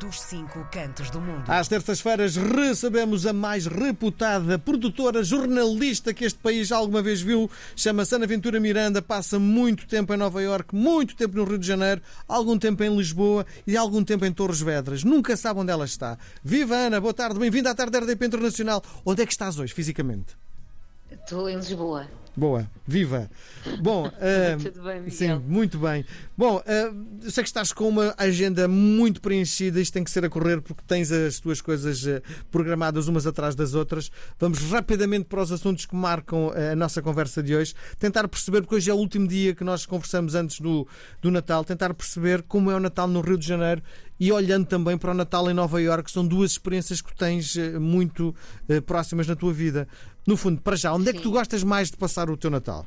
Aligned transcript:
dos 0.00 0.18
cinco 0.22 0.66
cantos 0.72 1.10
do 1.10 1.20
mundo. 1.20 1.44
Às 1.46 1.68
terças-feiras 1.68 2.34
recebemos 2.34 3.26
a 3.26 3.34
mais 3.34 3.66
reputada 3.66 4.58
produtora 4.58 5.22
jornalista 5.22 6.14
que 6.14 6.24
este 6.24 6.38
país 6.38 6.72
alguma 6.72 7.02
vez 7.02 7.20
viu. 7.20 7.50
Chama-se 7.76 8.14
Ana 8.14 8.26
Ventura 8.26 8.58
Miranda, 8.58 9.02
passa 9.02 9.38
muito 9.38 9.86
tempo 9.86 10.14
em 10.14 10.16
Nova 10.16 10.42
Iorque, 10.42 10.74
muito 10.74 11.14
tempo 11.14 11.36
no 11.36 11.44
Rio 11.44 11.58
de 11.58 11.66
Janeiro, 11.66 12.00
algum 12.26 12.58
tempo 12.58 12.82
em 12.82 12.96
Lisboa 12.96 13.44
e 13.66 13.76
algum 13.76 14.02
tempo 14.02 14.24
em 14.24 14.32
Torres 14.32 14.62
Vedras. 14.62 15.04
Nunca 15.04 15.36
sabe 15.36 15.60
onde 15.60 15.70
ela 15.70 15.84
está. 15.84 16.16
Viva 16.42 16.74
Ana, 16.74 16.98
boa 16.98 17.12
tarde, 17.12 17.38
bem-vinda 17.38 17.70
à 17.70 17.74
tarde 17.74 17.92
da 17.92 17.98
RDP 17.98 18.24
Internacional. 18.24 18.82
Onde 19.04 19.22
é 19.22 19.26
que 19.26 19.32
estás 19.32 19.58
hoje, 19.58 19.74
fisicamente? 19.74 20.34
Estou 21.10 21.46
em 21.46 21.56
Lisboa. 21.56 22.08
Boa, 22.36 22.70
viva. 22.86 23.28
Bom, 23.82 24.06
uh, 24.06 24.62
Tudo 24.62 24.82
bem, 24.84 25.00
Miguel? 25.00 25.10
sim, 25.10 25.34
muito 25.46 25.78
bem. 25.78 26.04
Bom, 26.36 26.58
uh, 26.58 27.30
sei 27.30 27.42
que 27.42 27.48
estás 27.48 27.72
com 27.72 27.88
uma 27.88 28.14
agenda 28.16 28.68
muito 28.68 29.20
preenchida, 29.20 29.80
isto 29.80 29.92
tem 29.92 30.04
que 30.04 30.10
ser 30.10 30.24
a 30.24 30.30
correr 30.30 30.60
porque 30.60 30.82
tens 30.86 31.10
as 31.10 31.40
tuas 31.40 31.60
coisas 31.60 32.04
uh, 32.04 32.22
programadas 32.50 33.08
umas 33.08 33.26
atrás 33.26 33.54
das 33.54 33.74
outras. 33.74 34.10
Vamos 34.38 34.60
rapidamente 34.70 35.24
para 35.24 35.42
os 35.42 35.50
assuntos 35.50 35.86
que 35.86 35.94
marcam 35.94 36.52
a 36.52 36.76
nossa 36.76 37.02
conversa 37.02 37.42
de 37.42 37.54
hoje. 37.54 37.74
Tentar 37.98 38.28
perceber, 38.28 38.62
porque 38.62 38.76
hoje 38.76 38.90
é 38.90 38.94
o 38.94 38.96
último 38.96 39.26
dia 39.26 39.54
que 39.54 39.64
nós 39.64 39.84
conversamos 39.84 40.34
antes 40.34 40.60
do, 40.60 40.86
do 41.20 41.30
Natal, 41.30 41.64
tentar 41.64 41.92
perceber 41.94 42.42
como 42.42 42.70
é 42.70 42.76
o 42.76 42.80
Natal 42.80 43.08
no 43.08 43.20
Rio 43.20 43.36
de 43.36 43.46
Janeiro 43.46 43.82
e 44.18 44.30
olhando 44.30 44.66
também 44.66 44.98
para 44.98 45.12
o 45.12 45.14
Natal 45.14 45.50
em 45.50 45.54
Nova 45.54 45.80
Iorque, 45.80 46.10
são 46.10 46.26
duas 46.26 46.52
experiências 46.52 47.00
que 47.00 47.14
tens 47.14 47.56
muito 47.80 48.34
próximas 48.84 49.26
na 49.26 49.34
tua 49.34 49.50
vida. 49.50 49.88
No 50.26 50.36
fundo, 50.36 50.60
para 50.60 50.76
já, 50.76 50.92
onde 50.92 51.08
é 51.08 51.12
que 51.12 51.22
tu 51.22 51.30
gostas 51.30 51.64
mais 51.64 51.90
de 51.90 51.96
passar 51.96 52.19
o 52.28 52.36
teu 52.36 52.50
Natal? 52.50 52.84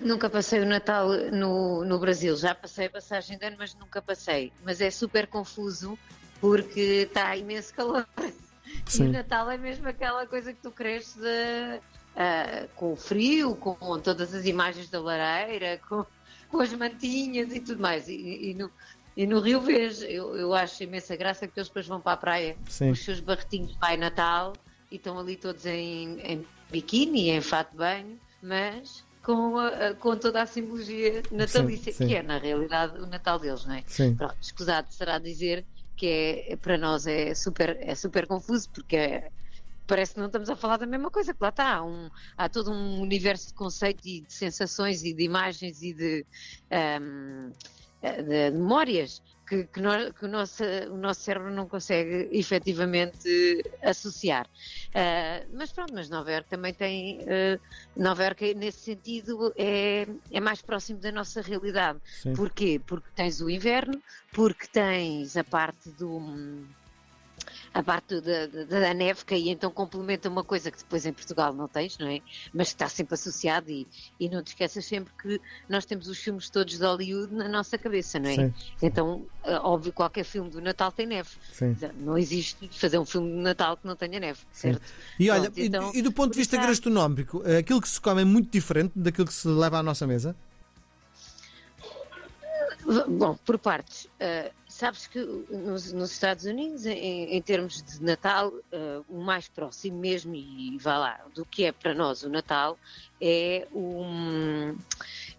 Nunca 0.00 0.30
passei 0.30 0.60
o 0.60 0.66
Natal 0.66 1.08
no, 1.30 1.84
no 1.84 1.98
Brasil. 1.98 2.36
Já 2.36 2.54
passei 2.54 2.86
a 2.86 2.90
passagem 2.90 3.38
de 3.38 3.46
ano, 3.46 3.56
mas 3.58 3.74
nunca 3.74 4.00
passei. 4.00 4.52
Mas 4.64 4.80
é 4.80 4.90
super 4.90 5.26
confuso 5.26 5.98
porque 6.40 7.06
está 7.08 7.36
imenso 7.36 7.72
calor. 7.74 8.06
Sim. 8.86 9.04
E 9.04 9.08
o 9.08 9.12
Natal 9.12 9.50
é 9.50 9.56
mesmo 9.56 9.88
aquela 9.88 10.26
coisa 10.26 10.52
que 10.52 10.60
tu 10.60 10.70
cresces 10.70 11.16
uh, 11.16 11.78
uh, 11.78 12.68
com 12.74 12.92
o 12.92 12.96
frio, 12.96 13.54
com 13.54 13.98
todas 14.00 14.34
as 14.34 14.44
imagens 14.44 14.88
da 14.88 15.00
lareira, 15.00 15.80
com, 15.88 16.04
com 16.48 16.60
as 16.60 16.72
mantinhas 16.72 17.52
e 17.54 17.60
tudo 17.60 17.80
mais. 17.80 18.08
E, 18.08 18.50
e 18.50 18.54
no, 18.54 18.70
e 19.16 19.26
no 19.26 19.40
Rio 19.40 19.60
vejo, 19.60 20.04
eu, 20.04 20.36
eu 20.36 20.54
acho 20.54 20.82
imensa 20.82 21.14
graça 21.14 21.46
que 21.46 21.58
eles 21.58 21.68
depois 21.68 21.86
vão 21.86 22.00
para 22.00 22.12
a 22.12 22.16
praia 22.16 22.56
Sim. 22.68 22.86
com 22.86 22.92
os 22.92 23.04
seus 23.04 23.20
barretinhos 23.20 23.72
de 23.72 23.78
Pai 23.78 23.96
Natal 23.96 24.54
e 24.90 24.96
estão 24.96 25.18
ali 25.18 25.36
todos 25.36 25.66
em, 25.66 26.18
em 26.20 26.46
biquíni, 26.72 27.30
em 27.30 27.40
fato 27.40 27.70
de 27.72 27.76
banho, 27.76 28.18
mas 28.42 29.04
com, 29.22 29.56
a, 29.58 29.94
com 29.94 30.16
toda 30.16 30.42
a 30.42 30.46
simbologia 30.46 31.22
natalícia, 31.30 31.92
Sim, 31.92 31.98
sim. 31.98 32.06
que 32.08 32.16
é 32.16 32.22
na 32.22 32.38
realidade 32.38 32.98
o 33.00 33.06
Natal 33.06 33.38
deles, 33.38 33.64
não 33.64 33.74
é? 33.74 33.84
Sim. 33.86 34.16
Pronto, 34.16 34.36
escusado 34.40 34.88
será 34.90 35.18
dizer 35.18 35.64
que 35.96 36.44
é, 36.48 36.56
para 36.56 36.76
nós 36.76 37.06
é 37.06 37.34
super, 37.34 37.76
é 37.80 37.94
super 37.94 38.26
confuso, 38.26 38.68
porque 38.70 38.96
é- 38.96 39.28
parece 39.86 40.14
que 40.14 40.20
não 40.20 40.26
estamos 40.26 40.48
a 40.48 40.56
falar 40.56 40.78
da 40.78 40.86
mesma 40.86 41.10
coisa, 41.10 41.32
que 41.34 41.38
lá 41.42 41.50
está, 41.50 41.74
há, 41.76 41.84
um- 41.84 42.08
há 42.36 42.48
todo 42.48 42.72
um 42.72 43.00
universo 43.00 43.48
de 43.48 43.54
conceitos 43.54 44.04
e 44.06 44.22
de 44.22 44.32
sensações 44.32 45.04
e 45.04 45.12
de 45.12 45.22
imagens 45.22 45.82
e 45.82 45.92
de, 45.92 46.26
ahm, 46.70 47.50
de 48.02 48.50
memórias 48.50 49.22
que, 49.52 49.66
que 49.66 49.80
nós- 49.82 50.10
que 50.12 50.24
o, 50.24 50.28
nosso, 50.28 50.64
o 50.90 50.96
nosso 50.96 51.20
cérebro 51.20 51.50
não 51.52 51.68
consegue 51.68 52.28
efetivamente 52.32 53.28
associar. 53.82 54.46
Ah, 54.94 55.44
mas 55.52 55.70
pronto, 55.72 55.92
mas 55.94 56.08
Nova 56.08 56.30
Iorque 56.32 56.48
também 56.48 56.72
tem. 56.72 57.20
ah, 57.28 57.58
Nova 57.94 58.22
Iorque, 58.24 58.54
nesse 58.54 58.80
sentido, 58.80 59.52
é, 59.58 60.06
é 60.30 60.40
mais 60.40 60.62
próximo 60.62 61.00
da 61.00 61.12
nossa 61.12 61.42
realidade. 61.42 61.98
Sim. 62.22 62.32
Porquê? 62.32 62.80
Porque 62.86 63.10
tens 63.14 63.42
o 63.42 63.50
inverno, 63.50 64.00
porque 64.32 64.66
tens 64.68 65.36
a 65.36 65.44
parte 65.44 65.90
do. 65.92 66.18
A 67.74 67.82
parte 67.82 68.20
da, 68.20 68.46
da, 68.46 68.64
da 68.64 68.94
neve, 68.94 69.24
que 69.24 69.34
aí 69.34 69.48
então 69.48 69.70
complementa 69.70 70.28
uma 70.28 70.44
coisa 70.44 70.70
que 70.70 70.78
depois 70.78 71.04
em 71.06 71.12
Portugal 71.12 71.52
não 71.52 71.68
tens, 71.68 71.96
não 71.98 72.06
é? 72.08 72.20
Mas 72.52 72.68
que 72.68 72.74
está 72.74 72.88
sempre 72.88 73.14
associado 73.14 73.70
e, 73.70 73.86
e 74.18 74.28
não 74.28 74.42
te 74.42 74.48
esqueças 74.48 74.84
sempre 74.84 75.12
que 75.20 75.40
nós 75.68 75.84
temos 75.84 76.08
os 76.08 76.18
filmes 76.18 76.50
todos 76.50 76.78
de 76.78 76.84
Hollywood 76.84 77.34
na 77.34 77.48
nossa 77.48 77.76
cabeça, 77.78 78.18
não 78.18 78.30
é? 78.30 78.34
Sim. 78.34 78.54
Então, 78.82 79.26
é 79.44 79.56
óbvio, 79.56 79.92
qualquer 79.92 80.24
filme 80.24 80.50
do 80.50 80.60
Natal 80.60 80.92
tem 80.92 81.06
neve. 81.06 81.30
Sim. 81.52 81.76
Não 82.00 82.16
existe 82.18 82.68
fazer 82.78 82.98
um 82.98 83.04
filme 83.04 83.30
de 83.30 83.38
Natal 83.38 83.76
que 83.76 83.86
não 83.86 83.96
tenha 83.96 84.20
neve, 84.20 84.40
Sim. 84.52 84.72
certo? 84.72 84.82
E 85.18 85.30
olha, 85.30 85.42
Pronto, 85.42 85.58
e- 85.58 85.66
então, 85.66 85.90
e, 85.94 86.02
do 86.02 86.12
ponto 86.12 86.32
de 86.32 86.38
vista 86.38 86.56
gastronómico, 86.56 87.42
eh, 87.44 87.58
aquilo 87.58 87.80
que 87.80 87.88
se 87.88 88.00
come 88.00 88.22
é 88.22 88.24
muito 88.24 88.50
diferente 88.50 88.92
daquilo 88.96 89.26
que 89.26 89.34
se 89.34 89.48
leva 89.48 89.78
à 89.78 89.82
nossa 89.82 90.06
mesa? 90.06 90.36
Bom, 93.08 93.36
por 93.44 93.58
partes. 93.58 94.04
Uh, 94.04 94.50
sabes 94.68 95.06
que 95.06 95.18
nos, 95.50 95.92
nos 95.92 96.10
Estados 96.12 96.44
Unidos, 96.44 96.84
em, 96.86 97.36
em 97.36 97.40
termos 97.42 97.82
de 97.82 98.02
Natal, 98.02 98.48
uh, 98.48 99.04
o 99.08 99.20
mais 99.22 99.48
próximo 99.48 99.98
mesmo, 99.98 100.34
e 100.34 100.76
vá 100.78 100.98
lá, 100.98 101.20
do 101.34 101.44
que 101.46 101.64
é 101.64 101.72
para 101.72 101.94
nós 101.94 102.22
o 102.22 102.28
Natal, 102.28 102.78
é 103.20 103.68
o. 103.72 104.02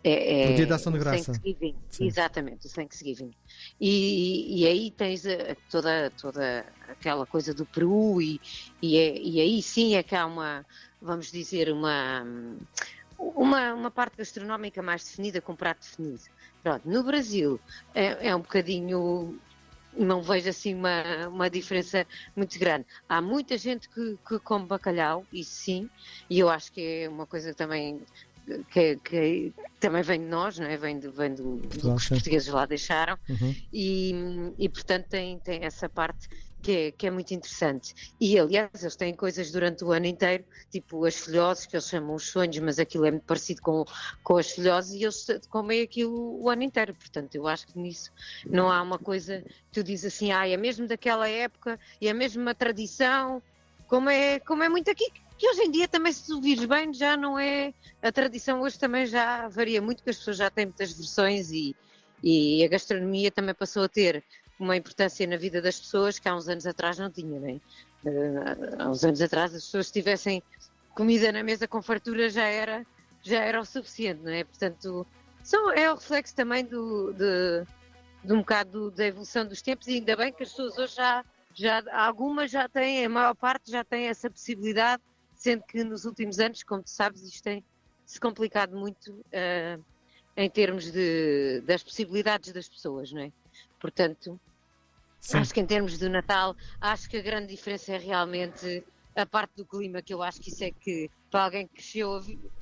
É, 0.03 0.50
é 0.50 0.52
O 0.52 0.56
Dia 0.56 0.68
da 0.68 0.76
Ação 0.76 0.92
de 0.92 1.00
Graça. 1.00 1.32
Thanksgiving. 1.34 1.76
Sim. 1.90 2.06
Exatamente, 2.08 2.68
o 2.68 2.70
Thanksgiving. 2.72 3.32
E, 3.80 4.62
e 4.62 4.68
aí 4.68 4.92
tens 4.92 5.26
a- 5.26 5.56
toda, 5.70 6.12
toda 6.20 6.66
aquela 6.88 7.26
coisa 7.26 7.53
do 7.53 7.66
Peru, 7.66 8.22
e, 8.22 8.40
e, 8.82 8.98
é- 8.98 9.18
e 9.22 9.40
aí 9.42 9.62
sim 9.62 9.96
é 9.96 10.03
que 10.03 10.16
há 10.16 10.26
uma, 10.26 10.66
vamos 11.02 11.32
dizer, 11.32 11.72
uma, 11.72 12.26
uma, 13.18 13.74
uma 13.74 13.91
parte 13.91 14.18
gastronómica 14.18 14.81
mais 14.81 15.03
definida, 15.03 15.41
com 15.41 15.56
prato 15.56 15.81
definido. 15.81 16.24
Pronto, 16.62 16.88
no 16.88 17.03
Brasil 17.03 17.59
é, 17.94 18.29
é 18.29 18.35
um 18.35 18.41
bocadinho. 18.41 19.40
Não 19.96 20.24
vejo 20.24 20.50
assim 20.50 20.74
uma, 20.74 21.28
uma 21.28 21.50
diferença 21.50 22.07
muito 22.35 22.57
grande. 22.57 22.85
Há 23.07 23.22
muita 23.22 23.57
gente 23.59 23.88
que, 23.90 24.18
que 24.28 24.40
come 24.40 24.66
bacalhau, 24.66 25.23
isso 25.31 25.52
sim, 25.52 25.90
e 26.28 26.40
eu 26.40 26.50
acho 26.50 26.72
que 26.72 26.81
é 26.81 27.09
uma 27.09 27.28
coisa 27.28 27.53
também 27.53 28.02
que, 28.72 28.97
que 28.97 29.53
também 29.79 30.02
vem 30.02 30.19
de 30.19 30.25
nós, 30.25 30.57
não 30.59 30.68
é? 30.68 30.75
Vem 30.78 31.00
do, 31.00 31.12
vem 31.12 31.34
do, 31.34 31.57
do 31.57 31.79
que 31.79 31.88
os 31.88 32.09
portugueses 32.09 32.47
lá 32.47 32.66
deixaram 32.66 33.18
Uhum. 33.29 33.56
e, 33.72 34.13
e, 34.57 34.69
portanto 34.69 35.07
tem, 35.07 35.40
tem 35.40 35.63
essa 35.63 35.88
parte 35.88 36.28
que 36.63 36.72
é, 36.72 36.91
que 36.91 37.06
é 37.06 37.12
muito 37.12 37.34
interessante. 37.34 37.94
E 38.19 38.40
aliás, 38.40 38.69
eles 38.81 38.96
têm 38.96 39.13
coisas 39.13 39.51
durante 39.51 39.84
o 39.84 39.91
ano 39.91 40.06
inteiro, 40.06 40.46
tipo 40.72 41.03
as 41.06 41.18
folhoses, 41.18 41.66
que 41.66 41.75
eles 41.75 41.88
chamam 41.88 42.16
os 42.16 42.29
sonhos, 42.29 42.57
mas 42.59 42.79
aquilo 42.79 43.06
é 43.06 43.12
muito 43.12 43.25
parecido 43.25 43.62
com, 43.62 43.84
com 44.24 44.38
as 44.38 44.50
folhoses 44.50 44.94
e 44.94 45.03
eles 45.03 45.28
comem 45.50 45.81
aquilo 45.81 46.41
o 46.41 46.50
ano 46.50 46.63
inteiro. 46.63 46.96
Portanto, 46.96 47.35
eu 47.35 47.47
acho 47.47 47.68
que 47.68 47.78
nisso 47.78 48.12
não 48.46 48.72
há 48.72 48.81
uma 48.81 48.97
coisa 48.97 49.41
que 49.41 49.72
tu 49.73 49.84
dizes 49.84 50.16
assim, 50.16 50.31
ah, 50.31 50.47
é 50.47 50.56
mesmo 50.56 50.88
daquela 50.88 51.28
época 51.28 51.78
e 52.00 52.07
é 52.07 52.13
mesmo 52.13 52.41
uma 52.41 52.56
tradição, 52.56 53.44
como 53.88 54.09
é, 54.09 54.40
como 54.40 54.63
é 54.63 54.69
muito 54.69 54.90
aqui. 54.90 55.12
Que 55.38 55.50
hoje 55.50 55.63
em 55.63 55.72
dia 55.72 55.88
também, 55.90 56.13
se 56.13 56.28
tu 56.28 56.40
vires 56.40 56.63
bem, 56.63 56.94
já 56.94 57.18
não 57.18 57.38
é. 57.38 57.73
A 58.02 58.12
tradição 58.12 58.62
hoje 58.62 58.79
também 58.79 59.06
já 59.06 59.50
varia 59.50 59.81
muito, 59.81 59.97
porque 59.97 60.12
as 60.12 60.18
pessoas 60.18 60.38
já 60.38 60.50
têm 60.50 60.68
muitas 60.68 60.94
versões 60.94 61.52
e, 61.52 61.75
e 62.23 62.63
a 62.63 62.69
gastronomia 62.69 63.29
também 63.29 63.53
passou 63.53 63.84
a 63.84 63.90
ter 63.90 64.23
uma 64.59 64.78
importância 64.78 65.25
na 65.28 65.38
vida 65.38 65.62
das 65.62 65.80
pessoas 65.80 66.19
que 66.19 66.28
há 66.28 66.36
uns 66.36 66.47
anos 66.47 66.66
atrás 66.66 66.97
não 66.97 67.09
tinha, 67.09 67.40
não 67.40 67.50
é? 67.50 67.59
Eh, 68.06 68.75
há 68.80 68.90
uns 68.90 69.03
anos 69.03 69.22
atrás 69.22 69.53
as 69.53 69.64
pessoas 69.64 69.91
tivessem 69.91 70.44
comida 70.94 71.31
na 71.31 71.44
mesa 71.44 71.68
com 71.68 71.81
fartura 71.81 72.30
já 72.30 72.46
era, 72.46 72.86
já 73.22 73.44
era 73.44 73.59
o 73.59 73.66
suficiente, 73.66 74.22
não 74.22 74.31
é? 74.31 74.44
Portanto, 74.44 75.06
são, 75.44 75.72
é 75.72 75.91
o 75.91 75.96
reflexo 75.96 76.36
também 76.36 76.64
do, 76.66 77.14
de, 77.14 77.66
de 78.24 78.34
um 78.34 78.40
bocado 78.40 78.91
da 78.91 79.06
evolução 79.06 79.46
dos 79.46 79.62
tempos 79.62 79.88
e 79.88 79.96
ainda 79.96 80.16
bem 80.16 80.31
que 80.31 80.44
as 80.44 80.50
pessoas 80.50 80.78
hoje 80.78 80.96
já, 80.96 81.25
já 81.53 81.84
algumas 81.91 82.52
já 82.52 82.70
têm, 82.70 83.06
a 83.06 83.09
maior 83.09 83.35
parte 83.35 83.72
já 83.72 83.84
tem 83.84 84.08
essa 84.08 84.30
possibilidade, 84.30 85.02
sendo 85.35 85.64
que 85.64 85.84
nos 85.84 86.06
últimos 86.06 86.40
anos, 86.40 86.64
como 86.64 86.84
tu 86.84 86.90
sabes, 86.90 87.22
isto 87.24 87.44
tem 87.44 87.64
se 88.06 88.20
complicado 88.20 88.78
muito 88.78 89.25
eh, 89.31 89.78
em 90.38 90.50
termos 90.50 90.91
de, 90.91 91.62
das 91.62 91.84
possibilidades 91.84 92.53
das 92.53 92.70
pessoas, 92.70 93.12
não 93.12 93.22
é? 93.22 93.31
Portanto, 93.84 94.40
Sim. 95.20 95.40
acho 95.40 95.54
que 95.54 95.60
em 95.60 95.66
termos 95.66 95.98
do 95.98 96.10
Natal, 96.10 96.56
acho 96.80 97.09
que 97.09 97.18
a 97.18 97.22
grande 97.22 97.53
diferença 97.53 97.94
é 97.94 97.97
realmente 97.97 98.82
a 99.14 99.26
parte 99.26 99.52
do 99.58 99.66
clima, 99.66 100.02
que 100.02 100.14
eu 100.14 100.24
acho 100.24 100.40
que 100.40 100.50
isso 100.52 100.64
é 100.64 100.72
que, 100.72 101.12
para 101.30 101.44
alguém 101.44 101.68
que 101.68 101.74
cresceu, 101.74 102.22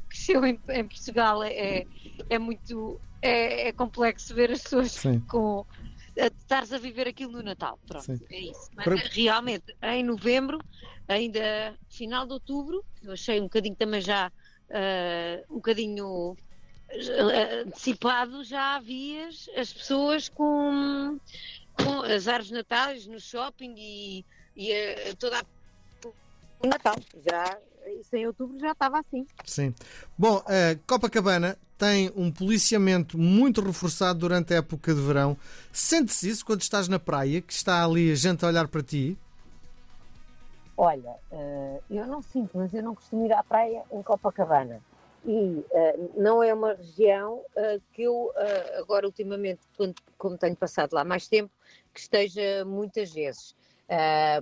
cresceu 0.10 0.44
em, 0.44 0.60
em 0.70 0.88
Portugal, 0.88 1.44
é, 1.44 1.86
é 2.28 2.40
muito 2.40 3.00
é, 3.22 3.68
é 3.68 3.72
complexo 3.72 4.34
ver 4.34 4.50
as 4.52 4.64
pessoas 4.64 4.94
Sim. 4.94 5.20
com. 5.28 5.64
Estares 6.16 6.74
a 6.74 6.80
viver 6.80 7.08
aquilo 7.08 7.34
no 7.34 7.44
Natal, 7.44 7.80
pronto, 7.88 8.04
Sim. 8.04 8.20
é 8.32 8.40
isso. 8.40 8.68
Mas 8.74 8.86
Para- 8.86 9.10
realmente, 9.12 9.76
em 9.84 10.04
novembro, 10.04 10.58
ainda 11.08 11.78
final 11.88 12.26
de 12.26 12.34
outubro, 12.34 12.84
eu 13.04 13.12
achei 13.14 13.40
um 13.40 13.44
bocadinho 13.44 13.76
também 13.76 14.02
já, 14.02 14.32
ah, 14.72 15.44
um 15.52 15.56
bocadinho 15.58 16.36
antecipado, 17.66 18.44
já 18.44 18.76
havias 18.76 19.50
as 19.56 19.72
pessoas 19.72 20.30
com, 20.30 21.20
com 21.76 22.02
as 22.02 22.28
árvores 22.28 22.52
natais 22.52 23.08
no 23.08 23.20
shopping 23.20 23.76
e, 23.78 24.26
e 24.56 24.72
eh, 24.72 25.14
toda 25.18 25.40
a 25.40 25.46
o 26.64 26.68
Natal. 26.68 26.96
Já 27.26 27.58
isso 28.00 28.16
em 28.16 28.28
outubro 28.28 28.60
já 28.60 28.72
estava 28.72 29.00
assim. 29.00 29.26
Sim. 29.46 29.74
Bom, 30.18 30.38
uh, 30.38 30.80
Copacabana 30.86 31.58
tem 31.78 32.12
um 32.16 32.32
policiamento 32.32 33.18
muito 33.18 33.62
reforçado 33.62 34.20
durante 34.20 34.54
a 34.54 34.58
época 34.58 34.94
de 34.94 35.02
verão. 35.02 35.36
Sente-se 35.72 36.30
isso 36.30 36.46
quando 36.46 36.62
estás 36.62 36.88
na 36.88 37.00
praia, 37.00 37.42
que 37.42 37.52
está 37.52 37.84
ali 37.84 38.12
a 38.12 38.16
gente 38.16 38.46
a 38.46 38.48
olhar 38.48 38.68
para 38.68 38.84
ti? 38.84 39.18
Olha, 40.78 41.16
uh, 41.32 41.84
eu 41.90 42.06
não 42.08 42.22
sinto, 42.22 42.58
mas 42.58 42.74
eu 42.74 42.84
não 42.84 42.96
costumo 42.96 43.26
ir 43.26 43.34
à 43.34 43.44
praia 43.44 43.84
em 43.92 44.02
Copacabana. 44.04 44.80
E 45.24 45.30
uh, 45.30 46.12
não 46.16 46.42
é 46.42 46.54
uma 46.54 46.74
região 46.74 47.44
uh, 47.56 47.82
que 47.94 48.04
eu, 48.04 48.32
agora 48.80 49.06
ultimamente, 49.06 49.62
quando, 49.78 49.96
como 50.18 50.38
tenho 50.38 50.56
passado 50.56 50.94
lá 50.94 51.04
mais 51.04 51.28
tempo, 51.28 51.52
que 51.94 52.00
esteja 52.00 52.66
muitas 52.66 53.14
vezes. 53.14 53.56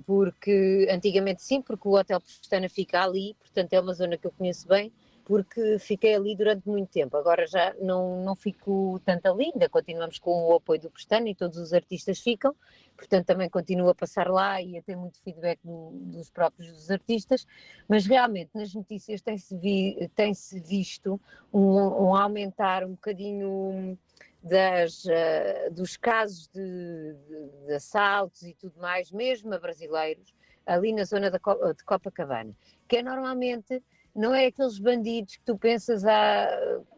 porque 0.06 0.86
antigamente 0.90 1.42
sim, 1.42 1.60
porque 1.60 1.88
o 1.88 1.98
Hotel 1.98 2.20
Pestana 2.20 2.68
fica 2.68 3.02
ali, 3.02 3.34
portanto 3.34 3.72
é 3.72 3.80
uma 3.80 3.92
zona 3.92 4.16
que 4.16 4.26
eu 4.26 4.32
conheço 4.32 4.68
bem, 4.68 4.92
porque 5.30 5.78
fiquei 5.78 6.16
ali 6.16 6.34
durante 6.34 6.68
muito 6.68 6.90
tempo. 6.90 7.16
Agora 7.16 7.46
já 7.46 7.72
não, 7.74 8.20
não 8.24 8.34
fico 8.34 9.00
tanto 9.04 9.26
ali, 9.26 9.52
ainda 9.54 9.68
continuamos 9.68 10.18
com 10.18 10.48
o 10.48 10.54
apoio 10.54 10.80
do 10.80 10.90
Pestana 10.90 11.28
e 11.28 11.36
todos 11.36 11.56
os 11.56 11.72
artistas 11.72 12.18
ficam, 12.18 12.52
portanto 12.96 13.26
também 13.26 13.48
continuo 13.48 13.90
a 13.90 13.94
passar 13.94 14.28
lá 14.28 14.60
e 14.60 14.76
a 14.76 14.82
ter 14.82 14.96
muito 14.96 15.22
feedback 15.22 15.60
do, 15.62 15.92
dos 15.92 16.28
próprios 16.30 16.72
dos 16.72 16.90
artistas, 16.90 17.46
mas 17.88 18.06
realmente 18.06 18.50
nas 18.56 18.74
notícias 18.74 19.22
tem-se 19.22 19.56
vi, 19.56 20.10
tem 20.16 20.32
visto 20.66 21.20
um, 21.54 21.76
um, 21.76 22.16
aumentar 22.16 22.82
um 22.84 22.90
bocadinho 22.90 23.96
das, 24.42 25.04
uh, 25.04 25.70
dos 25.70 25.96
casos 25.96 26.48
de, 26.48 27.14
de, 27.28 27.66
de 27.68 27.74
assaltos 27.74 28.42
e 28.42 28.52
tudo 28.54 28.80
mais, 28.80 29.12
mesmo 29.12 29.54
a 29.54 29.60
brasileiros, 29.60 30.34
ali 30.66 30.92
na 30.92 31.04
zona 31.04 31.30
de 31.30 31.38
Copacabana, 31.84 32.52
que 32.88 32.96
é 32.96 33.02
normalmente 33.04 33.80
não 34.14 34.34
é 34.34 34.46
aqueles 34.46 34.78
bandidos 34.78 35.36
que 35.36 35.44
tu 35.44 35.56
pensas 35.56 36.04
a 36.04 36.48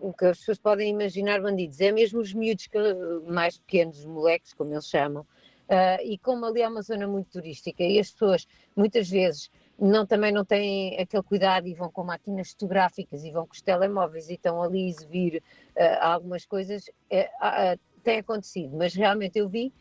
o 0.00 0.12
que 0.12 0.25
as 0.26 0.38
pessoas 0.38 0.59
podem 0.59 0.91
imaginar 0.91 1.41
bandidos, 1.41 1.81
é 1.81 1.93
mesmo 1.93 2.20
os 2.20 2.32
miúdos 2.32 2.67
que, 2.67 2.79
mais 3.26 3.59
pequenos, 3.59 3.99
os 4.00 4.06
moleques, 4.06 4.53
como 4.53 4.73
eles 4.73 4.88
chamam, 4.88 5.23
uh, 5.23 6.03
e 6.03 6.19
como 6.19 6.44
ali 6.47 6.62
é 6.62 6.69
uma 6.69 6.82
zona 6.82 7.06
muito 7.06 7.31
turística 7.31 7.82
e 7.82 7.99
as 7.99 8.11
pessoas 8.11 8.47
muitas 8.75 9.09
vezes 9.09 9.50
não, 9.79 10.06
também 10.06 10.32
não 10.32 10.44
têm 10.44 10.99
aquele 10.99 11.23
cuidado 11.23 11.67
e 11.67 11.75
vão 11.75 11.91
com 11.91 12.05
máquinas 12.05 12.53
fotográficas 12.53 13.25
e 13.25 13.31
vão 13.31 13.47
com 13.47 13.53
os 13.53 13.62
telemóveis 13.62 14.29
e 14.29 14.35
estão 14.35 14.62
ali 14.62 14.85
a 14.85 14.88
exibir 14.88 15.43
uh, 15.76 15.99
algumas 16.00 16.47
coisas, 16.47 16.87
uh, 16.88 17.81
tem 18.03 18.19
acontecido, 18.19 18.76
mas 18.76 18.94
realmente 18.94 19.38
eu 19.38 19.49
vi, 19.49 19.73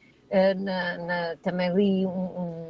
na, 0.58 0.98
na, 0.98 1.36
também 1.38 1.74
li 1.74 2.06
um, 2.06 2.10
um, 2.10 2.68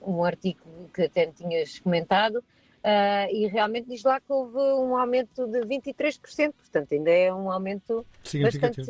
um 0.00 0.24
artigo 0.24 0.88
que 0.94 1.02
até 1.02 1.26
tinhas 1.26 1.78
comentado, 1.80 2.42
Uh, 2.84 3.32
e 3.32 3.46
realmente 3.46 3.88
diz 3.88 4.02
lá 4.02 4.20
que 4.20 4.30
houve 4.30 4.58
um 4.58 4.94
aumento 4.94 5.46
de 5.46 5.60
23%, 5.60 6.52
portanto 6.52 6.92
ainda 6.92 7.10
é 7.10 7.32
um 7.32 7.50
aumento 7.50 8.04
bastante 8.42 8.84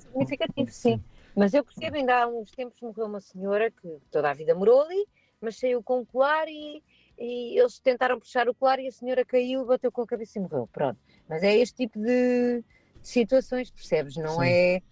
significativo, 0.00 0.70
sim. 0.70 0.98
Mas 1.36 1.52
eu 1.52 1.62
percebo, 1.62 1.96
ainda 1.96 2.22
há 2.22 2.26
uns 2.26 2.50
tempos 2.52 2.80
morreu 2.80 3.04
uma 3.04 3.20
senhora 3.20 3.70
que 3.70 3.98
toda 4.10 4.30
a 4.30 4.32
vida 4.32 4.54
morou 4.54 4.80
ali, 4.80 5.06
mas 5.42 5.58
saiu 5.58 5.82
com 5.82 6.00
o 6.00 6.06
colar 6.06 6.48
e, 6.48 6.82
e 7.18 7.58
eles 7.60 7.78
tentaram 7.78 8.18
puxar 8.18 8.48
o 8.48 8.54
colar 8.54 8.78
e 8.78 8.86
a 8.86 8.92
senhora 8.92 9.26
caiu, 9.26 9.66
bateu 9.66 9.92
com 9.92 10.00
a 10.00 10.06
cabeça 10.06 10.38
e 10.38 10.40
morreu. 10.40 10.66
Pronto. 10.72 10.98
Mas 11.28 11.42
é 11.42 11.54
este 11.54 11.76
tipo 11.76 12.00
de 12.00 12.64
situações, 13.02 13.70
percebes? 13.70 14.16
Não 14.16 14.40
sim. 14.40 14.48
é. 14.48 14.82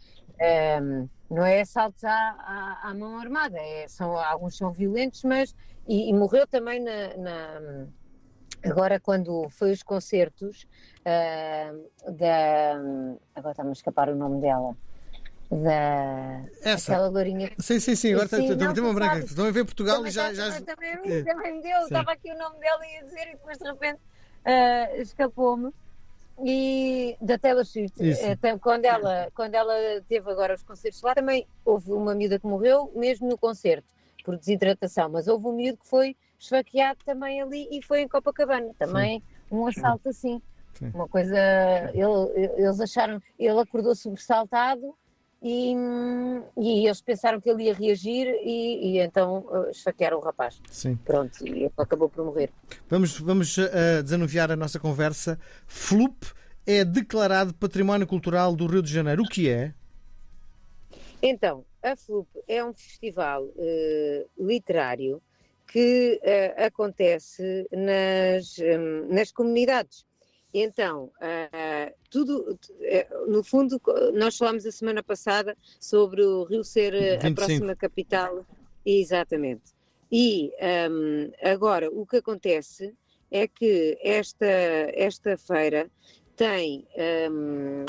Um, 0.83 1.09
não 1.31 1.47
é 1.47 1.63
assaltos 1.63 2.05
à, 2.05 2.11
à, 2.11 2.91
à 2.91 2.95
mão 2.95 3.19
armada, 3.19 3.57
é, 3.59 3.89
são, 3.89 4.15
alguns 4.19 4.59
são 4.59 4.71
violentos, 4.73 5.25
mas. 5.25 5.55
E, 5.89 6.11
e 6.11 6.13
morreu 6.13 6.47
também 6.47 6.81
na, 6.81 7.17
na 7.17 7.87
Agora, 8.65 9.01
quando 9.01 9.49
foi 9.51 9.73
os 9.73 9.83
concertos 9.83 10.67
uh, 11.01 12.13
da. 12.13 12.75
Agora 13.35 13.53
está-me 13.53 13.71
a 13.71 13.73
escapar 13.73 14.09
o 14.09 14.15
nome 14.15 14.41
dela. 14.41 14.77
Da. 15.51 16.45
Essa. 16.63 16.93
Aquela 16.93 17.09
lourinha. 17.09 17.53
Sim, 17.59 17.81
sim, 17.81 17.95
sim. 17.95 18.15
Agora 18.15 18.27
estou 18.27 18.85
uma 18.85 18.95
branca. 18.95 19.19
Estão 19.19 19.47
a 19.47 19.51
ver 19.51 19.65
Portugal 19.65 19.97
também, 19.97 20.11
e 20.11 20.15
já. 20.15 20.33
já... 20.33 20.61
Também, 20.61 20.97
também, 20.97 21.25
também 21.25 21.53
me 21.57 21.63
deu. 21.63 21.79
Sim. 21.79 21.85
Estava 21.85 22.13
aqui 22.13 22.33
o 22.33 22.39
nome 22.39 22.59
dela 22.59 22.87
e 22.87 22.95
ia 22.95 23.05
dizer 23.05 23.29
e 23.29 23.33
depois 23.33 23.59
de 23.59 23.65
repente 23.65 23.99
uh, 23.99 25.01
escapou-me. 25.01 25.73
E 26.45 27.17
da 27.21 27.39
Taylor 27.39 27.65
Swift, 27.65 27.95
quando 28.61 28.87
ela, 28.87 29.31
quando 29.35 29.55
ela 29.55 29.75
teve 30.09 30.31
agora 30.31 30.55
os 30.55 30.63
concertos 30.63 31.03
lá, 31.03 31.15
também 31.15 31.47
houve 31.65 31.93
uma 31.93 32.15
miúda 32.15 32.39
que 32.39 32.47
morreu, 32.47 32.91
mesmo 32.97 33.29
no 33.29 33.37
concerto, 33.37 33.87
por 34.25 34.37
desidratação, 34.39 35.11
mas 35.11 35.29
houve 35.29 35.47
um 35.47 35.53
miúdo 35.53 35.79
que 35.79 35.87
foi 35.87 36.17
esfaqueado 36.43 36.99
também 37.05 37.41
ali 37.41 37.69
e 37.71 37.81
foi 37.83 38.01
em 38.03 38.09
Copacabana, 38.09 38.75
também 38.79 39.21
Sim. 39.21 39.55
um 39.55 39.67
assalto 39.67 40.09
assim. 40.09 40.43
Sim. 40.75 40.91
Uma 40.95 41.07
coisa, 41.07 41.37
ele, 41.95 42.51
eles 42.57 42.81
acharam, 42.81 43.23
ele 43.39 43.61
acordou 43.61 43.95
sobressaltado 43.95 44.95
e, 45.41 45.75
e 46.59 46.87
eles 46.87 47.01
pensaram 47.01 47.41
que 47.41 47.49
ele 47.49 47.65
ia 47.65 47.75
reagir 47.75 48.27
e, 48.27 48.97
e 48.97 48.99
então 49.01 49.45
uh, 49.51 49.71
esfaquearam 49.71 50.19
o 50.19 50.21
rapaz. 50.21 50.61
Sim. 50.71 50.97
Pronto, 51.05 51.47
e 51.47 51.65
ele 51.65 51.73
acabou 51.77 52.09
por 52.09 52.25
morrer. 52.25 52.51
Vamos, 52.89 53.19
vamos 53.21 53.57
uh, 53.59 54.03
desanuviar 54.03 54.51
a 54.51 54.57
nossa 54.57 54.81
conversa. 54.81 55.39
Flup 55.67 56.33
é 56.67 56.85
declarado 56.85 57.55
Património 57.55 58.07
Cultural 58.07 58.57
do 58.57 58.67
Rio 58.67 58.83
de 58.83 58.93
Janeiro. 58.93 59.23
O 59.23 59.29
que 59.29 59.49
é? 59.49 59.75
Então, 61.23 61.65
a 61.81 61.95
FLUP 61.95 62.27
é 62.49 62.65
um 62.65 62.73
festival 62.73 63.45
uh, 63.45 64.29
literário 64.39 65.23
que 65.73 66.21
uh, 66.23 66.67
acontece 66.67 67.67
nas, 67.73 68.59
um, 68.59 69.09
nas 69.09 69.33
comunidades. 69.33 70.05
Então, 70.53 71.05
uh, 71.05 71.95
tudo, 72.11 72.43
uh, 72.53 73.31
no 73.31 73.43
fundo, 73.43 73.81
nós 74.13 74.37
falámos 74.37 74.67
a 74.67 74.71
semana 74.71 75.03
passada 75.03 75.57
sobre 75.81 76.23
o 76.23 76.45
Rio 76.45 76.63
ser 76.63 76.93
25. 76.93 77.27
a 77.27 77.35
próxima 77.35 77.75
capital. 77.75 78.45
Exatamente. 78.85 79.73
E 80.11 80.53
um, 80.91 81.33
agora, 81.43 81.89
o 81.91 82.05
que 82.05 82.19
acontece 82.19 82.95
é 83.31 83.49
que 83.49 83.99
esta, 84.03 84.45
esta 84.45 85.39
feira 85.39 85.91
tem, 86.37 86.87
um, 87.31 87.87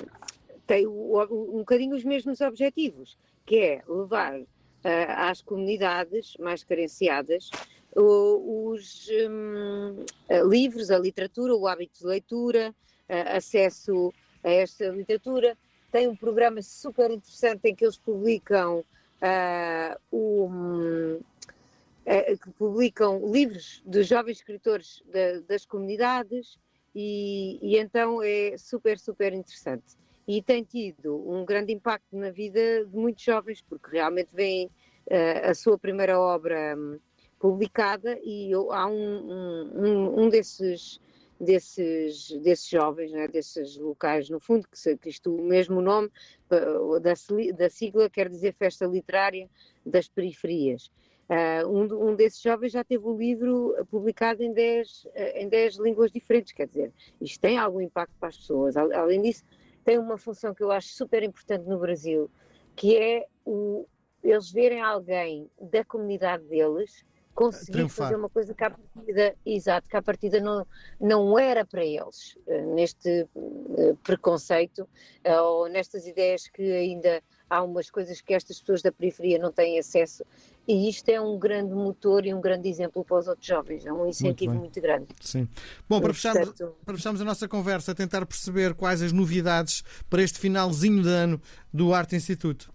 tem 0.66 0.88
um, 0.88 1.20
um 1.20 1.58
bocadinho 1.58 1.98
os 1.98 2.06
mesmos 2.06 2.40
objetivos, 2.40 3.18
que 3.46 3.58
é 3.58 3.84
levar 3.90 4.40
às 4.84 5.42
comunidades 5.42 6.36
mais 6.40 6.64
carenciadas 6.64 7.50
os 7.96 9.08
um, 9.30 10.06
livros, 10.50 10.90
a 10.90 10.98
literatura, 10.98 11.56
o 11.56 11.68
hábito 11.68 12.00
de 12.00 12.06
leitura, 12.06 12.74
acesso 13.08 14.12
a 14.44 14.50
esta 14.50 14.88
literatura. 14.88 15.58
Tem 15.92 16.08
um 16.08 16.16
programa 16.16 16.62
super 16.62 17.12
interessante 17.12 17.70
em 17.70 17.76
que 17.76 17.86
eles 17.86 17.98
publicam 17.98 18.84
uh, 19.24 20.16
um, 20.16 21.16
uh, 21.16 22.38
que 22.42 22.50
publicam 22.58 23.32
livros 23.32 23.82
de 23.86 24.04
jovens 24.04 24.38
escritores 24.38 25.04
de, 25.06 25.42
das 25.42 25.66
comunidades 25.66 26.58
e, 26.96 27.60
e, 27.62 27.78
então 27.78 28.22
é 28.24 28.56
super, 28.58 29.00
super 29.00 29.34
interessante 29.34 30.03
e 30.28 30.42
tem 30.42 30.64
tido 30.64 31.30
um 31.30 31.46
grande 31.46 31.74
impacto 31.74 32.16
na 32.16 32.32
vida 32.32 32.86
de 32.86 32.96
muitos 32.96 33.24
jovens, 33.24 33.62
porque 33.62 33.92
realmente 33.92 34.30
vem 34.34 34.68
uh, 34.68 35.50
a 35.50 35.54
sua 35.54 35.78
primeira 35.78 36.20
obra 36.20 36.76
um, 36.78 37.00
publicada 37.40 38.18
e 38.24 38.52
há 38.54 38.88
um, 38.88 39.72
um, 39.76 40.24
um 40.24 40.30
desses, 40.30 41.00
desses, 41.40 42.32
desses 42.42 42.70
jovens, 42.70 43.12
né, 43.12 43.28
desses 43.28 43.78
locais, 43.78 44.30
no 44.30 44.40
fundo, 44.40 44.66
que, 44.68 44.98
que 44.98 45.10
isto, 45.10 45.36
o 45.36 45.44
mesmo 45.44 45.82
nome 45.82 46.10
da, 46.50 47.16
da 47.56 47.70
sigla 47.70 48.10
quer 48.10 48.30
dizer 48.30 48.54
Festa 48.54 48.86
Literária 48.86 49.50
das 49.86 50.08
Periferias. 50.08 50.90
Uh, 51.30 51.68
um, 51.68 52.10
um, 52.10 52.16
desses 52.16 52.42
jovens 52.42 52.74
já 52.74 52.84
teve 52.84 53.06
o 53.06 53.18
livro 53.18 53.76
publicado 53.90 54.44
em 54.44 54.54
10 54.54 55.08
em 55.36 55.48
dez 55.48 55.78
línguas 55.78 56.12
diferentes, 56.12 56.52
quer 56.52 56.68
dizer, 56.68 56.92
isto 57.20 57.42
tem 57.42 57.58
algum 57.58 57.82
impacto 57.82 58.14
para 58.20 58.30
as 58.30 58.38
pessoas. 58.38 58.76
Além 58.78 59.22
disso, 59.22 59.44
tem 59.84 59.98
uma 59.98 60.18
função 60.18 60.54
que 60.54 60.64
eu 60.64 60.72
acho 60.72 60.90
super 60.90 61.24
importante 61.24 61.68
no 61.68 61.80
Brasil, 61.80 62.30
que 62.76 62.98
é 62.98 63.28
o, 63.46 63.86
eles 64.24 64.52
verem 64.52 64.82
alguém 64.82 65.50
da 65.60 65.84
comunidade 65.84 66.44
deles 66.46 67.06
conseguir 67.34 67.72
Triunfar. 67.72 68.08
fazer 68.08 68.16
uma 68.16 68.30
coisa 68.30 68.54
que 68.54 68.64
à 68.64 68.70
partida, 68.70 69.36
exato, 69.46 69.90
que 69.90 69.98
à 69.98 70.02
partida 70.02 70.40
não, 70.40 70.66
não 71.00 71.38
era 71.38 71.66
para 71.66 71.84
eles, 71.84 72.38
uh, 72.48 72.76
neste 72.76 73.28
uh, 73.36 73.96
preconceito 74.04 74.88
uh, 75.26 75.42
ou 75.42 75.68
nestas 75.68 76.06
ideias 76.06 76.48
que 76.48 76.62
ainda 76.62 77.22
há 77.54 77.62
umas 77.62 77.90
coisas 77.90 78.20
que 78.20 78.34
estas 78.34 78.60
pessoas 78.60 78.82
da 78.82 78.92
periferia 78.92 79.38
não 79.38 79.52
têm 79.52 79.78
acesso 79.78 80.26
e 80.68 80.90
isto 80.90 81.10
é 81.10 81.20
um 81.20 81.38
grande 81.38 81.74
motor 81.74 82.26
e 82.26 82.34
um 82.34 82.42
grande 82.42 82.70
exemplo 82.70 83.04
para 83.04 83.18
os 83.18 83.28
outros 83.28 83.46
jovens, 83.46 83.86
é 83.86 83.92
um 83.92 84.08
incentivo 84.08 84.52
muito, 84.52 84.64
muito 84.64 84.82
grande. 84.82 85.08
Sim. 85.22 85.48
Bom, 85.88 86.02
para 86.02 86.14
fecharmos, 86.14 86.54
para 86.86 86.96
fecharmos 86.96 87.22
a 87.22 87.26
nossa 87.26 87.48
conversa, 87.48 87.94
tentar 87.94 88.26
perceber 88.26 88.74
quais 88.74 89.02
as 89.02 89.12
novidades 89.12 89.84
para 90.10 90.22
este 90.22 90.40
finalzinho 90.40 91.04
de 91.04 91.10
ano 91.10 91.42
do 91.72 91.94
Arte 91.94 92.16
Instituto. 92.16 92.72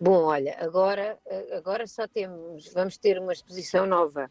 Bom, 0.00 0.24
olha, 0.24 0.56
agora, 0.58 1.18
agora 1.56 1.86
só 1.86 2.08
temos, 2.08 2.72
vamos 2.72 2.96
ter 2.96 3.18
uma 3.18 3.32
exposição 3.32 3.86
nova 3.86 4.30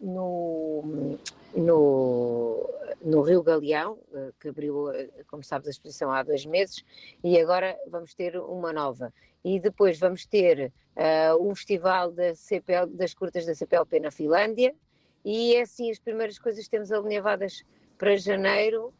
no, 0.00 1.18
no, 1.54 2.70
no 3.02 3.22
Rio 3.22 3.42
Galeão, 3.42 3.98
uh, 4.12 4.32
que 4.40 4.48
abriu, 4.48 4.86
como 5.28 5.42
sabes, 5.42 5.68
a 5.68 5.70
exposição 5.70 6.10
há 6.10 6.22
dois 6.22 6.44
meses, 6.46 6.84
e 7.22 7.38
agora 7.38 7.76
vamos 7.88 8.14
ter 8.14 8.36
uma 8.38 8.72
nova. 8.72 9.12
E 9.44 9.60
depois 9.60 9.98
vamos 9.98 10.26
ter 10.26 10.72
um 11.40 11.54
festival 11.54 12.10
da 12.10 12.34
CPL, 12.34 12.86
das 12.86 13.14
curtas 13.14 13.46
da 13.46 13.54
CPLP 13.54 14.00
na 14.00 14.10
Finlândia, 14.10 14.74
e 15.24 15.54
é 15.54 15.60
assim 15.60 15.90
as 15.90 15.98
primeiras 15.98 16.38
coisas 16.38 16.64
que 16.64 16.70
temos 16.70 16.90
alinhavadas 16.90 17.62
para 17.96 18.16
janeiro 18.16 18.92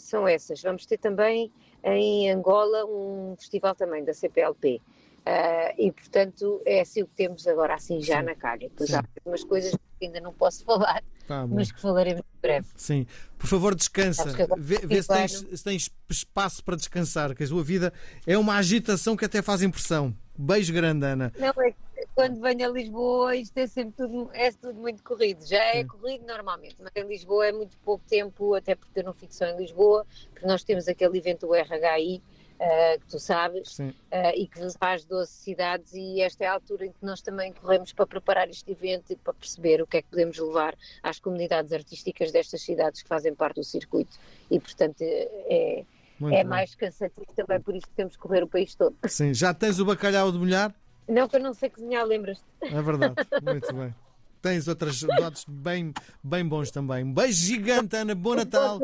são 0.00 0.26
essas. 0.26 0.60
Vamos 0.62 0.84
ter 0.84 0.98
também 0.98 1.52
em 1.84 2.30
Angola 2.30 2.84
um 2.86 3.36
festival 3.36 3.74
também 3.74 4.04
da 4.04 4.12
CPLP. 4.12 4.80
Uh, 5.28 5.74
e 5.76 5.92
portanto 5.92 6.62
é 6.64 6.80
assim 6.80 7.02
o 7.02 7.06
que 7.06 7.14
temos 7.14 7.46
agora, 7.46 7.74
assim 7.74 8.00
já 8.00 8.20
Sim. 8.20 8.24
na 8.24 8.34
calha. 8.34 8.70
Pois 8.74 8.88
Sim. 8.88 8.96
há 8.96 9.04
algumas 9.18 9.44
coisas 9.44 9.72
que 9.72 10.06
ainda 10.06 10.20
não 10.20 10.32
posso 10.32 10.64
falar, 10.64 11.02
tá 11.26 11.46
mas 11.46 11.70
que 11.70 11.78
falaremos 11.78 12.22
em 12.22 12.40
breve. 12.40 12.66
Sim, 12.74 13.06
por 13.36 13.46
favor, 13.46 13.74
descansa. 13.74 14.24
Vê, 14.56 14.78
vê 14.78 15.02
se, 15.02 15.08
tens, 15.08 15.32
se, 15.32 15.64
tens, 15.64 15.90
espaço 16.08 16.64
para 16.64 16.76
descansar, 16.76 17.34
que 17.34 17.44
a 17.44 17.46
sua 17.46 17.62
vida 17.62 17.92
é 18.26 18.38
uma 18.38 18.56
agitação 18.56 19.14
que 19.18 19.24
até 19.26 19.42
faz 19.42 19.60
impressão. 19.60 20.16
Beijo 20.34 20.72
grande, 20.72 21.04
Ana. 21.04 21.30
Não, 21.38 21.52
é 21.62 21.72
que 21.72 22.06
quando 22.14 22.40
venho 22.40 22.66
a 22.66 22.72
Lisboa 22.72 23.36
isto 23.36 23.58
é 23.58 23.66
sempre 23.66 23.96
tudo, 23.98 24.30
é 24.32 24.50
tudo 24.50 24.80
muito 24.80 25.02
corrido. 25.02 25.46
Já 25.46 25.62
é 25.62 25.82
Sim. 25.82 25.88
corrido 25.88 26.24
normalmente, 26.24 26.76
mas 26.80 26.92
em 26.96 27.06
Lisboa 27.06 27.48
é 27.48 27.52
muito 27.52 27.76
pouco 27.84 28.02
tempo, 28.08 28.54
até 28.54 28.74
porque 28.74 29.00
eu 29.00 29.04
não 29.04 29.12
fico 29.12 29.34
só 29.34 29.44
em 29.44 29.58
Lisboa, 29.58 30.06
porque 30.32 30.46
nós 30.46 30.64
temos 30.64 30.88
aquele 30.88 31.18
evento 31.18 31.46
do 31.46 31.52
RHI 31.52 32.22
uh, 32.60 33.00
que 33.00 33.06
tu 33.06 33.18
sabes, 33.18 33.78
uh, 33.78 33.94
e 34.34 34.46
que 34.46 34.60
faz 34.78 35.04
12 35.04 35.30
cidades, 35.30 35.92
e 35.94 36.20
esta 36.20 36.44
é 36.44 36.46
a 36.46 36.52
altura 36.52 36.86
em 36.86 36.92
que 36.92 37.04
nós 37.04 37.22
também 37.22 37.52
corremos 37.52 37.92
para 37.92 38.06
preparar 38.06 38.48
este 38.48 38.70
evento 38.70 39.12
e 39.12 39.16
para 39.16 39.32
perceber 39.32 39.82
o 39.82 39.86
que 39.86 39.98
é 39.98 40.02
que 40.02 40.08
podemos 40.08 40.38
levar 40.38 40.74
às 41.02 41.18
comunidades 41.18 41.72
artísticas 41.72 42.32
destas 42.32 42.62
cidades 42.62 43.02
que 43.02 43.08
fazem 43.08 43.34
parte 43.34 43.56
do 43.56 43.64
circuito. 43.64 44.18
E, 44.50 44.58
portanto, 44.58 44.96
é, 45.00 45.84
é 46.32 46.44
mais 46.44 46.74
cansativo 46.74 47.32
também, 47.34 47.60
por 47.60 47.74
isso 47.74 47.86
que 47.86 47.94
temos 47.94 48.16
que 48.16 48.22
correr 48.22 48.42
o 48.42 48.48
país 48.48 48.74
todo. 48.74 48.96
Sim, 49.06 49.32
já 49.32 49.54
tens 49.54 49.78
o 49.78 49.84
bacalhau 49.84 50.32
de 50.32 50.38
molhar? 50.38 50.74
Não, 51.08 51.26
que 51.26 51.36
eu 51.36 51.40
não 51.40 51.54
sei 51.54 51.70
cozinhar, 51.70 52.04
lembras-te? 52.04 52.44
É 52.60 52.82
verdade, 52.82 53.14
muito 53.42 53.72
bem 53.72 53.94
tens 54.40 54.68
outros 54.68 55.00
dados 55.02 55.44
bem, 55.48 55.92
bem 56.22 56.46
bons 56.46 56.70
também. 56.70 57.04
Um 57.04 57.12
beijo 57.12 57.46
gigante, 57.46 57.96
Ana. 57.96 58.14
Bom 58.14 58.34
Natal. 58.34 58.80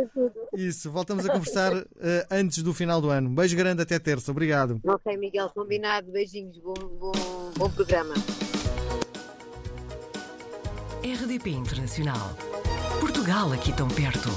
Isso, 0.56 0.90
voltamos 0.90 1.26
a 1.26 1.32
conversar 1.32 1.75
uh, 1.75 1.87
antes 2.30 2.62
do 2.62 2.73
final 2.73 3.00
do 3.00 3.11
ano. 3.11 3.28
Um 3.28 3.34
beijo 3.34 3.56
grande 3.56 3.82
até 3.82 3.99
terça. 3.99 4.30
Obrigado. 4.30 4.80
Ok, 4.87 5.16
Miguel, 5.16 5.50
combinado. 5.50 6.11
Beijinhos. 6.11 6.58
Bom, 6.58 6.75
bom, 6.75 7.12
bom 7.56 7.70
programa. 7.70 8.14
RDP 11.02 11.50
Internacional. 11.50 12.37
Portugal 13.00 13.52
aqui 13.52 13.73
tão 13.73 13.88
perto. 13.88 14.30